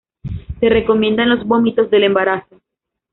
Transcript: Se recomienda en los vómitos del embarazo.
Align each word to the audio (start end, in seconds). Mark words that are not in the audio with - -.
Se 0.59 0.67
recomienda 0.67 1.21
en 1.21 1.29
los 1.29 1.45
vómitos 1.45 1.91
del 1.91 2.05
embarazo. 2.05 2.59